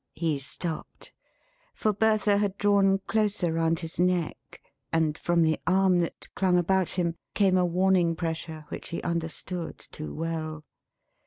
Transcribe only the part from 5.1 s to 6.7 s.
from the arm that clung